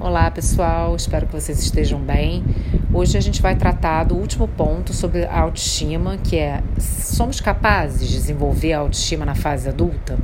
[0.00, 2.42] Olá pessoal, espero que vocês estejam bem.
[2.90, 8.08] Hoje a gente vai tratar do último ponto sobre a autoestima, que é somos capazes
[8.08, 10.18] de desenvolver a autoestima na fase adulta?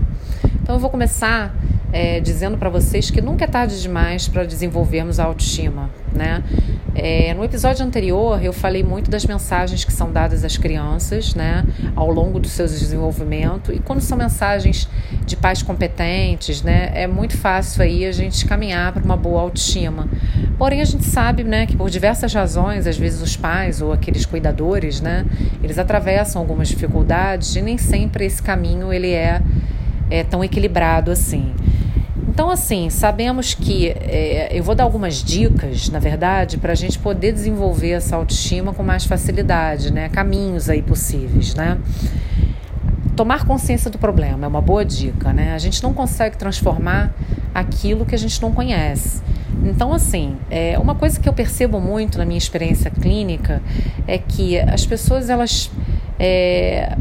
[0.62, 1.54] Então eu vou começar
[1.96, 6.44] é, dizendo para vocês que nunca é tarde demais para desenvolvermos a autoestima, né?
[6.94, 11.64] É, no episódio anterior eu falei muito das mensagens que são dadas às crianças, né,
[11.94, 14.88] ao longo do seu desenvolvimento e quando são mensagens
[15.24, 20.06] de pais competentes, né, é muito fácil aí a gente caminhar para uma boa autoestima.
[20.58, 24.26] Porém a gente sabe, né, que por diversas razões, às vezes os pais ou aqueles
[24.26, 25.24] cuidadores, né,
[25.62, 29.40] eles atravessam algumas dificuldades e nem sempre esse caminho ele é,
[30.10, 31.54] é tão equilibrado assim.
[32.36, 36.98] Então, assim, sabemos que é, eu vou dar algumas dicas, na verdade, para a gente
[36.98, 40.10] poder desenvolver essa autoestima com mais facilidade, né?
[40.10, 41.78] Caminhos aí possíveis, né?
[43.16, 45.54] Tomar consciência do problema é uma boa dica, né?
[45.54, 47.10] A gente não consegue transformar
[47.54, 49.22] aquilo que a gente não conhece.
[49.64, 53.62] Então, assim, é, uma coisa que eu percebo muito na minha experiência clínica
[54.06, 55.70] é que as pessoas, elas.
[56.18, 56.98] É,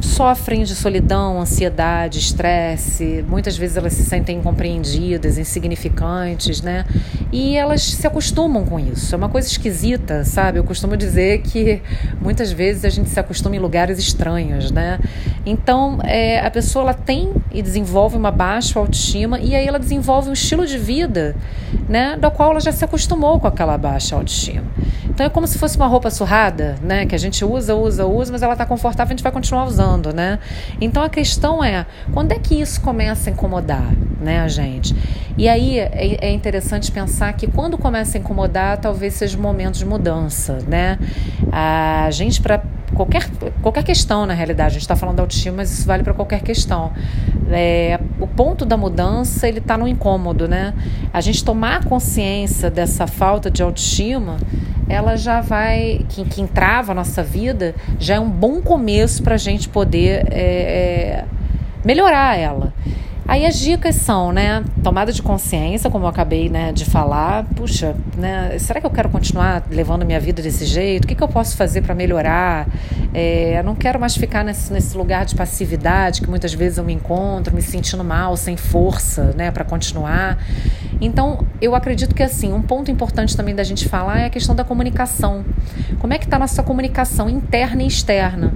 [0.00, 6.84] sofrem de solidão, ansiedade, estresse, muitas vezes elas se sentem incompreendidas, insignificantes, né?
[7.32, 9.14] E elas se acostumam com isso.
[9.14, 10.58] É uma coisa esquisita, sabe?
[10.58, 11.80] Eu costumo dizer que
[12.20, 14.98] muitas vezes a gente se acostuma em lugares estranhos, né?
[15.46, 20.28] Então, é, a pessoa ela tem e desenvolve uma baixa autoestima e aí ela desenvolve
[20.28, 21.36] um estilo de vida,
[21.88, 24.64] né, da qual ela já se acostumou com aquela baixa autoestima.
[25.08, 28.32] Então é como se fosse uma roupa surrada, né, que a gente usa, usa, usa,
[28.32, 30.40] mas ela está confortável, a gente vai continuar usando, né?
[30.80, 34.94] Então a questão é, quando é que isso começa a incomodar, né, a gente?
[35.38, 39.78] E aí é, é interessante pensar que quando começa a incomodar, talvez seja um momento
[39.78, 40.98] de mudança, né?
[41.52, 42.60] A gente para
[42.94, 43.28] qualquer,
[43.60, 44.68] qualquer questão, na realidade.
[44.68, 46.92] A gente está falando da autoestima, mas isso vale para qualquer questão.
[47.50, 50.72] É, o ponto da mudança ele está no incômodo, né?
[51.12, 54.36] A gente tomar consciência dessa falta de autoestima,
[54.88, 59.34] ela já vai, que, que entrava a nossa vida, já é um bom começo para
[59.34, 61.24] a gente poder é, é,
[61.84, 62.72] melhorar ela.
[63.26, 67.44] Aí as dicas são, né, tomada de consciência, como eu acabei, né, de falar.
[67.56, 71.04] Puxa, né, será que eu quero continuar levando minha vida desse jeito?
[71.04, 72.66] O que, que eu posso fazer para melhorar?
[73.14, 76.84] É, eu não quero mais ficar nesse, nesse lugar de passividade que muitas vezes eu
[76.84, 80.38] me encontro, me sentindo mal, sem força, né, para continuar.
[81.00, 84.54] Então, eu acredito que assim, um ponto importante também da gente falar é a questão
[84.54, 85.44] da comunicação.
[85.98, 88.52] Como é que está a nossa comunicação interna e externa?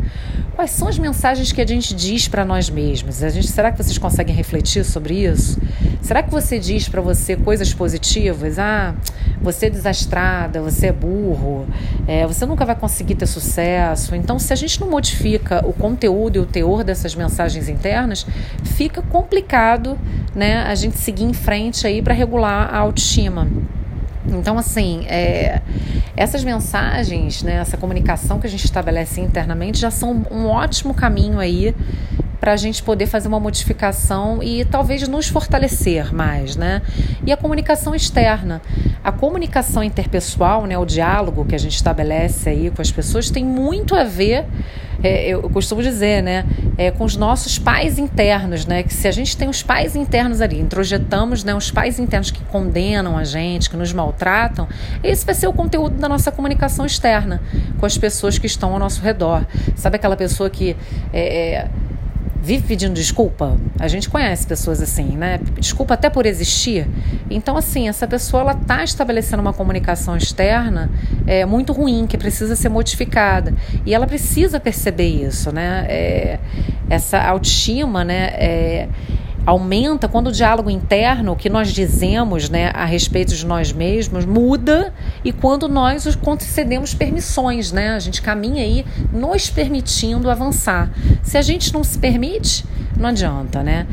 [0.59, 3.23] Quais são as mensagens que a gente diz para nós mesmos?
[3.23, 5.57] A gente, será que vocês conseguem refletir sobre isso?
[6.03, 8.59] Será que você diz para você coisas positivas?
[8.59, 8.93] Ah,
[9.41, 11.65] você é desastrada, você é burro,
[12.09, 14.17] é, você nunca vai conseguir ter sucesso.
[14.17, 18.27] Então, se a gente não modifica o conteúdo e o teor dessas mensagens internas,
[18.65, 19.97] fica complicado,
[20.35, 23.47] né, a gente seguir em frente aí para regular a autoestima.
[24.37, 25.61] Então, assim, é,
[26.17, 31.39] essas mensagens, né, essa comunicação que a gente estabelece internamente já são um ótimo caminho
[31.39, 31.75] aí
[32.41, 36.83] para a gente poder fazer uma modificação e talvez nos fortalecer mais, né?
[37.27, 38.63] E a comunicação externa.
[39.03, 43.45] A comunicação interpessoal, né, o diálogo que a gente estabelece aí com as pessoas tem
[43.45, 44.47] muito a ver
[45.03, 46.45] é, eu costumo dizer, né,
[46.77, 50.41] é, com os nossos pais internos, né, que se a gente tem os pais internos
[50.41, 54.67] ali, introjetamos, né, os pais internos que condenam a gente, que nos maltratam,
[55.03, 57.41] esse vai ser o conteúdo da nossa comunicação externa
[57.79, 59.47] com as pessoas que estão ao nosso redor.
[59.77, 60.77] Sabe aquela pessoa que
[61.13, 61.69] é, é
[62.43, 63.59] vive pedindo desculpa.
[63.79, 65.41] A gente conhece pessoas assim, né?
[65.59, 66.87] Desculpa até por existir.
[67.31, 70.91] Então, assim, essa pessoa ela está estabelecendo uma comunicação externa
[71.27, 73.53] é, muito ruim, que precisa ser modificada.
[73.85, 75.87] E ela precisa perceber isso, né?
[75.89, 76.39] É,
[76.89, 78.27] essa autoestima, né?
[78.35, 78.89] É,
[79.49, 84.27] aumenta quando o diálogo interno, o que nós dizemos né, a respeito de nós mesmos,
[84.27, 84.93] muda
[85.25, 87.95] e quando nós os concedemos permissões, né?
[87.95, 90.91] A gente caminha aí nos permitindo avançar.
[91.23, 92.63] Se a gente não se permite,
[92.95, 93.87] não adianta, né?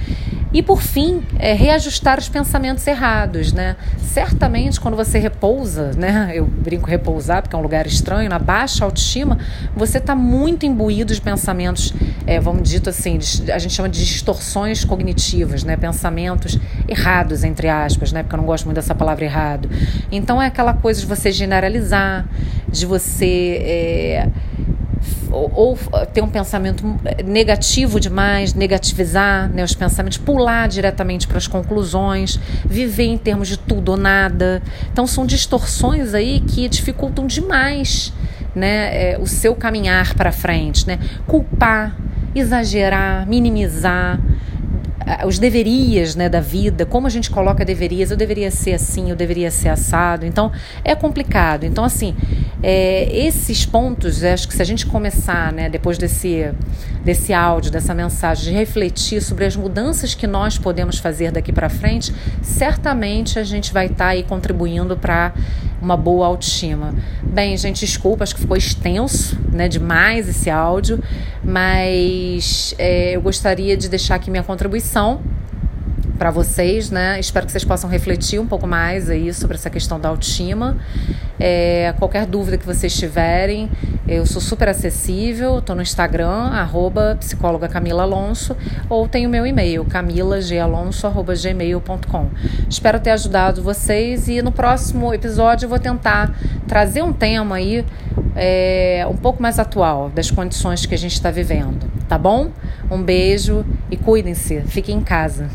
[0.55, 3.75] E por fim, é, reajustar os pensamentos errados, né?
[3.97, 6.31] Certamente quando você repousa, né?
[6.33, 9.37] Eu brinco repousar porque é um lugar estranho, na baixa autoestima,
[9.75, 11.93] você está muito imbuído de pensamentos,
[12.25, 13.19] é, vamos dito assim,
[13.53, 15.75] a gente chama de distorções cognitivas, né?
[15.75, 16.57] Pensamentos
[16.87, 18.23] errados, entre aspas, né?
[18.23, 19.69] Porque eu não gosto muito dessa palavra errado.
[20.09, 22.25] Então é aquela coisa de você generalizar,
[22.69, 23.57] de você.
[23.61, 24.29] É,
[25.35, 25.77] ou, ou,
[26.13, 26.83] ter um pensamento
[27.25, 33.57] negativo demais, negativizar né, os pensamentos, pular diretamente para as conclusões, viver em termos de
[33.57, 34.61] tudo ou nada.
[34.91, 38.13] Então são distorções aí que dificultam demais
[38.55, 40.97] né, é, o seu caminhar para frente, né?
[41.27, 41.95] Culpar,
[42.33, 44.19] exagerar, minimizar
[45.25, 49.15] os deverias né, da vida, como a gente coloca deverias, eu deveria ser assim, eu
[49.15, 50.25] deveria ser assado.
[50.25, 50.51] Então
[50.83, 51.63] é complicado.
[51.63, 52.15] Então, assim,
[52.63, 56.51] é, esses pontos, acho que se a gente começar, né, depois desse,
[57.05, 61.69] desse áudio, dessa mensagem, de refletir sobre as mudanças que nós podemos fazer daqui para
[61.69, 62.11] frente,
[62.41, 65.31] certamente a gente vai estar tá aí contribuindo para
[65.79, 66.95] uma boa autoestima.
[67.21, 71.01] Bem, gente, desculpa, acho que ficou extenso, né, demais esse áudio,
[71.43, 75.21] mas é, eu gostaria de deixar aqui minha contribuição
[76.17, 77.19] para vocês, né?
[77.19, 80.77] Espero que vocês possam refletir um pouco mais aí sobre essa questão da autoestima.
[81.39, 83.69] É, qualquer dúvida que vocês tiverem,
[84.07, 88.55] eu sou super acessível, estou no Instagram, arroba psicóloga Camila Alonso,
[88.87, 92.29] ou tenho meu e-mail, camilagalalonso.gmail.com.
[92.69, 96.33] Espero ter ajudado vocês e no próximo episódio eu vou tentar
[96.67, 97.83] trazer um tema aí
[98.35, 102.51] é, um pouco mais atual das condições que a gente está vivendo, tá bom?
[102.89, 105.49] Um beijo e cuidem-se, fiquem em casa.